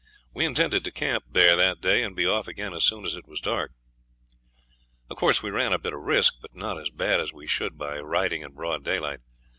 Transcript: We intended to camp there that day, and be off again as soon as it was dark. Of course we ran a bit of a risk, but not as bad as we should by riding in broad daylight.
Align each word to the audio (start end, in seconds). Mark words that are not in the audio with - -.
We 0.33 0.45
intended 0.45 0.83
to 0.85 0.91
camp 0.91 1.25
there 1.29 1.55
that 1.55 1.79
day, 1.79 2.01
and 2.01 2.15
be 2.15 2.25
off 2.25 2.47
again 2.47 2.73
as 2.73 2.83
soon 2.83 3.05
as 3.05 3.15
it 3.15 3.27
was 3.27 3.39
dark. 3.39 3.71
Of 5.11 5.17
course 5.17 5.43
we 5.43 5.51
ran 5.51 5.73
a 5.73 5.77
bit 5.77 5.93
of 5.93 5.99
a 5.99 6.01
risk, 6.01 6.37
but 6.41 6.55
not 6.55 6.79
as 6.79 6.89
bad 6.89 7.19
as 7.21 7.31
we 7.31 7.45
should 7.45 7.77
by 7.77 7.99
riding 7.99 8.41
in 8.41 8.53
broad 8.53 8.83
daylight. 8.83 9.19